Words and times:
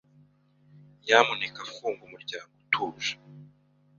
Nyamuneka 1.03 1.61
funga 1.73 2.01
umuryango 2.07 2.51
utuje. 2.63 3.13